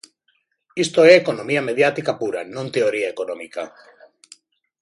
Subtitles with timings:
[0.85, 3.63] Isto é economía mediática pura, non teoría económica.